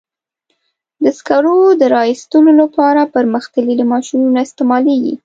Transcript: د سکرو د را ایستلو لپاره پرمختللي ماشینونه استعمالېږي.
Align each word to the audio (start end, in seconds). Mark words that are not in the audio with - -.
د 1.03 1.05
سکرو 1.17 1.57
د 1.79 1.81
را 1.93 2.01
ایستلو 2.09 2.51
لپاره 2.61 3.01
پرمختللي 3.15 3.85
ماشینونه 3.93 4.39
استعمالېږي. 4.45 5.15